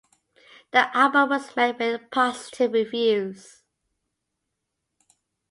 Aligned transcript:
The 0.71 0.97
album 0.97 1.29
was 1.29 1.55
met 1.55 1.77
with 1.77 2.09
positive 2.09 2.73
reviews. 2.73 3.61